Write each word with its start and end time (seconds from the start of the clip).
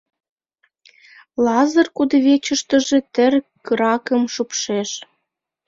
Лазыр 1.45 1.87
кудывечыштыже 1.97 2.99
тер 3.13 3.33
кыракым 3.65 4.21
шупшеш. 4.33 4.89